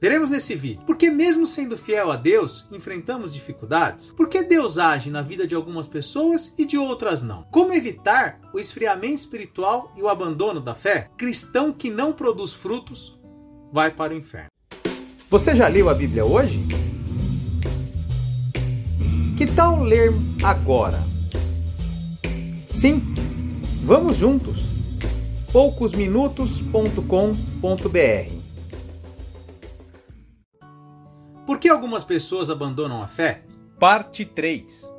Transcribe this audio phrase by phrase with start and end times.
[0.00, 0.82] Veremos nesse vídeo.
[0.86, 4.12] Porque mesmo sendo fiel a Deus, enfrentamos dificuldades?
[4.12, 7.44] Por que Deus age na vida de algumas pessoas e de outras não?
[7.44, 11.08] Como evitar o esfriamento espiritual e o abandono da fé?
[11.16, 13.18] Cristão que não produz frutos
[13.72, 14.50] vai para o inferno.
[15.30, 16.60] Você já leu a Bíblia hoje?
[19.36, 20.98] Que tal ler agora?
[22.68, 23.00] Sim,
[23.82, 24.64] vamos juntos.
[25.52, 28.35] poucosminutos.com.br
[31.46, 33.44] Por que algumas pessoas abandonam a fé?
[33.78, 34.92] Parte 3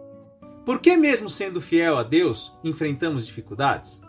[0.66, 4.02] Por que, mesmo sendo fiel a Deus, enfrentamos dificuldades?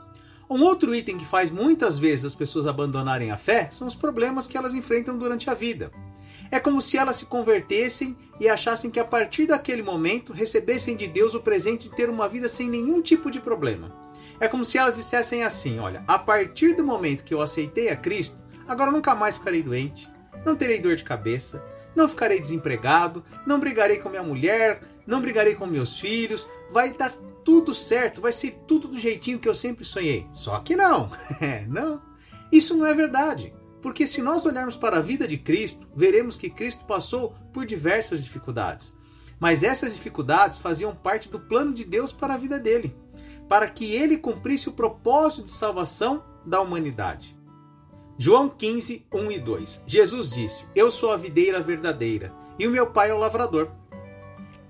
[0.48, 4.46] Um outro item que faz muitas vezes as pessoas abandonarem a fé são os problemas
[4.46, 5.90] que elas enfrentam durante a vida.
[6.48, 11.08] É como se elas se convertessem e achassem que a partir daquele momento recebessem de
[11.08, 13.92] Deus o presente de ter uma vida sem nenhum tipo de problema.
[14.38, 17.96] É como se elas dissessem assim: Olha, a partir do momento que eu aceitei a
[17.96, 20.08] Cristo, agora nunca mais ficarei doente,
[20.46, 21.62] não terei dor de cabeça,
[21.98, 27.12] não ficarei desempregado, não brigarei com minha mulher, não brigarei com meus filhos, vai dar
[27.44, 30.26] tudo certo, vai ser tudo do jeitinho que eu sempre sonhei.
[30.32, 32.00] Só que não, é, não.
[32.50, 33.52] Isso não é verdade.
[33.82, 38.24] Porque se nós olharmos para a vida de Cristo, veremos que Cristo passou por diversas
[38.24, 38.96] dificuldades.
[39.38, 42.94] Mas essas dificuldades faziam parte do plano de Deus para a vida dele,
[43.48, 47.37] para que ele cumprisse o propósito de salvação da humanidade.
[48.20, 49.84] João 15, 1 e 2.
[49.86, 53.70] Jesus disse: Eu sou a videira verdadeira, e o meu pai é o lavrador.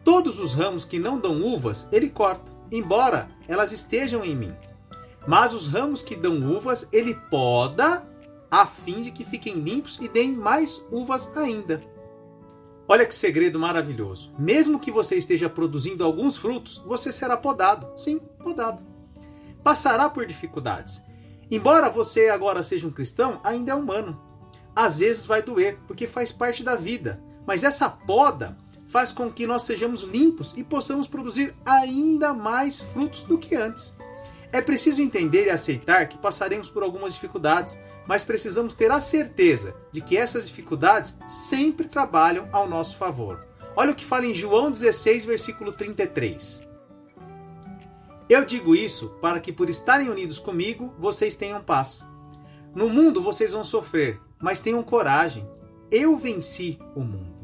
[0.05, 4.55] Todos os ramos que não dão uvas, ele corta, embora elas estejam em mim.
[5.27, 8.07] Mas os ramos que dão uvas, ele poda,
[8.51, 11.81] a fim de que fiquem limpos e deem mais uvas ainda.
[12.87, 14.31] Olha que segredo maravilhoso.
[14.39, 17.99] Mesmo que você esteja produzindo alguns frutos, você será podado.
[17.99, 18.83] Sim, podado.
[19.63, 21.08] Passará por dificuldades.
[21.51, 24.21] Embora você agora seja um cristão, ainda é humano.
[24.77, 27.23] Às vezes vai doer, porque faz parte da vida.
[27.47, 28.57] Mas essa poda
[28.89, 33.97] faz com que nós sejamos limpos e possamos produzir ainda mais frutos do que antes.
[34.53, 39.75] É preciso entender e aceitar que passaremos por algumas dificuldades, mas precisamos ter a certeza
[39.93, 43.47] de que essas dificuldades sempre trabalham ao nosso favor.
[43.77, 46.68] Olha o que fala em João 16, versículo 33.
[48.29, 52.07] Eu digo isso para que, por estarem unidos comigo, vocês tenham paz.
[52.75, 55.49] No mundo vocês vão sofrer, mas tenham coragem.
[55.91, 57.39] Eu venci o mundo.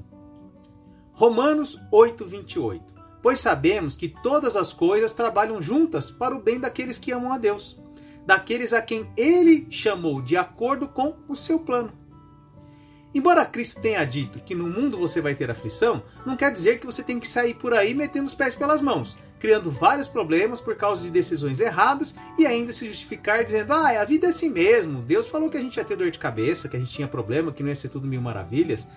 [1.12, 2.84] Romanos 8, 28.
[3.22, 7.38] Pois sabemos que todas as coisas trabalham juntas para o bem daqueles que amam a
[7.38, 7.80] Deus,
[8.26, 11.92] daqueles a quem Ele chamou de acordo com o seu plano.
[13.14, 16.86] Embora Cristo tenha dito que no mundo você vai ter aflição, não quer dizer que
[16.86, 20.74] você tem que sair por aí metendo os pés pelas mãos, criando vários problemas por
[20.74, 25.00] causa de decisões erradas e ainda se justificar dizendo: ah, a vida é assim mesmo,
[25.00, 27.52] Deus falou que a gente ia ter dor de cabeça, que a gente tinha problema,
[27.52, 28.88] que não ia ser tudo mil maravilhas.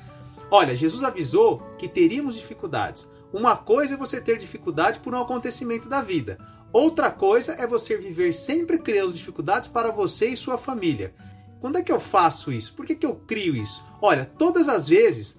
[0.50, 3.08] Olha, Jesus avisou que teríamos dificuldades.
[3.32, 6.40] Uma coisa é você ter dificuldade por um acontecimento da vida.
[6.74, 11.14] Outra coisa é você viver sempre criando dificuldades para você e sua família.
[11.60, 12.74] Quando é que eu faço isso?
[12.74, 13.84] Por que, que eu crio isso?
[14.02, 15.38] Olha, todas as vezes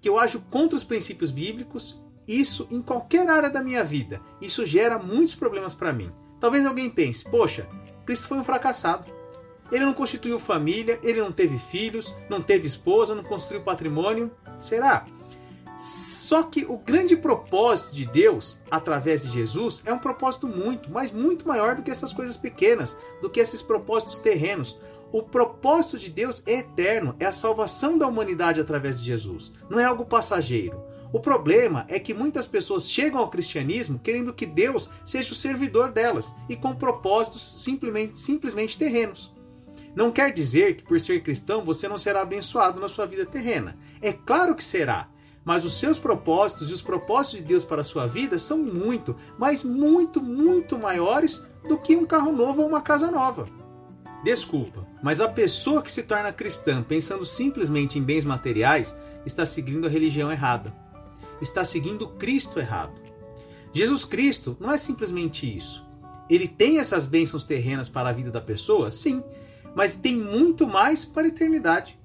[0.00, 4.66] que eu ajo contra os princípios bíblicos, isso em qualquer área da minha vida, isso
[4.66, 6.10] gera muitos problemas para mim.
[6.40, 7.66] Talvez alguém pense: poxa,
[8.04, 9.12] Cristo foi um fracassado.
[9.72, 14.30] Ele não constituiu família, ele não teve filhos, não teve esposa, não construiu patrimônio.
[14.60, 15.06] Será?
[15.76, 21.10] Só que o grande propósito de Deus, através de Jesus, é um propósito muito, mas
[21.10, 24.78] muito maior do que essas coisas pequenas, do que esses propósitos terrenos.
[25.12, 29.78] O propósito de Deus é eterno, é a salvação da humanidade através de Jesus, não
[29.78, 30.82] é algo passageiro.
[31.12, 35.92] O problema é que muitas pessoas chegam ao cristianismo querendo que Deus seja o servidor
[35.92, 39.32] delas e com propósitos simplesmente, simplesmente terrenos.
[39.94, 43.78] Não quer dizer que por ser cristão você não será abençoado na sua vida terrena.
[44.02, 45.08] É claro que será,
[45.44, 49.14] mas os seus propósitos e os propósitos de Deus para a sua vida são muito,
[49.38, 53.44] mas muito, muito maiores do que um carro novo ou uma casa nova.
[54.24, 59.86] Desculpa, mas a pessoa que se torna cristã pensando simplesmente em bens materiais está seguindo
[59.86, 60.74] a religião errada.
[61.42, 62.94] Está seguindo Cristo errado.
[63.72, 65.84] Jesus Cristo não é simplesmente isso.
[66.30, 68.90] Ele tem essas bênçãos terrenas para a vida da pessoa?
[68.90, 69.22] Sim,
[69.74, 71.98] mas tem muito mais para a eternidade.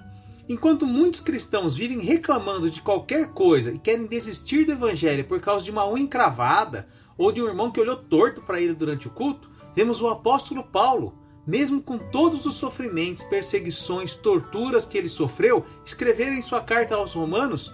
[0.50, 5.63] Enquanto muitos cristãos vivem reclamando de qualquer coisa e querem desistir do evangelho por causa
[5.63, 9.12] de uma unha encravada ou de um irmão que olhou torto para ele durante o
[9.12, 11.13] culto, vemos o apóstolo Paulo
[11.46, 17.13] mesmo com todos os sofrimentos, perseguições, torturas que ele sofreu, escrever em sua carta aos
[17.13, 17.74] Romanos.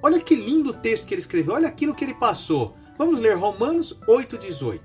[0.00, 2.76] Olha que lindo texto que ele escreveu, olha aquilo que ele passou.
[2.96, 4.80] Vamos ler Romanos 8,18.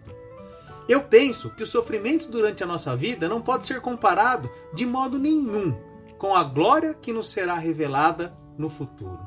[0.90, 5.20] Eu penso que os sofrimentos durante a nossa vida não pode ser comparado de modo
[5.20, 5.76] nenhum
[6.18, 9.20] com a glória que nos será revelada no futuro.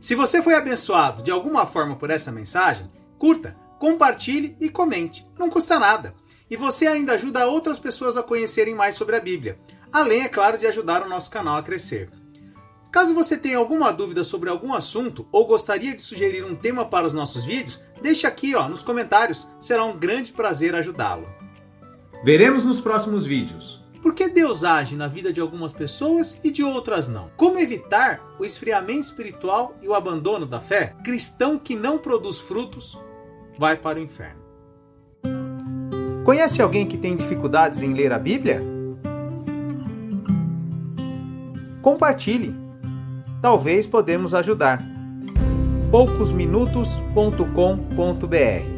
[0.00, 5.26] Se você foi abençoado de alguma forma por essa mensagem, curta, compartilhe e comente.
[5.38, 6.14] Não custa nada.
[6.48, 9.58] E você ainda ajuda outras pessoas a conhecerem mais sobre a Bíblia,
[9.92, 12.08] além, é claro, de ajudar o nosso canal a crescer.
[12.92, 17.06] Caso você tenha alguma dúvida sobre algum assunto ou gostaria de sugerir um tema para
[17.06, 21.28] os nossos vídeos, deixe aqui ó, nos comentários, será um grande prazer ajudá-lo.
[22.24, 23.84] Veremos nos próximos vídeos.
[24.06, 27.28] Por que Deus age na vida de algumas pessoas e de outras não?
[27.36, 30.94] Como evitar o esfriamento espiritual e o abandono da fé?
[31.02, 32.96] Cristão que não produz frutos
[33.58, 34.40] vai para o inferno.
[36.24, 38.62] Conhece alguém que tem dificuldades em ler a Bíblia?
[41.82, 42.54] Compartilhe.
[43.42, 44.80] Talvez podemos ajudar.
[45.90, 48.75] poucosminutos.com.br